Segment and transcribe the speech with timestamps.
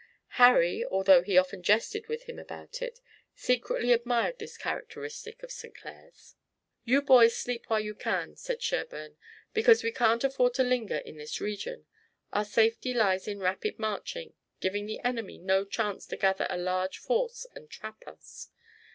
[0.39, 2.99] Harry, although he often jested with him about it,
[3.35, 5.75] secretly admired this characteristic of St.
[5.75, 6.33] Clair's.
[6.83, 9.15] "You boys sleep while you can," said Sherburne,
[9.53, 11.85] "because we can't afford to linger in this region.
[12.33, 16.97] Our safety lies in rapid marching, giving the enemy no chance to gather a large
[16.97, 18.49] force and trap us.